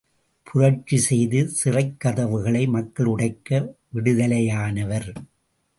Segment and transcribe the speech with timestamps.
[0.43, 3.75] புரட்சி செய்து சிறைக் கதவுகளை மக்கள் உடைக்க
[3.95, 5.13] விடுதலையானவர்.